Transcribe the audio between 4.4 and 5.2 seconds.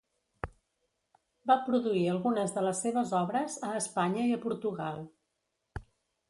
Portugal.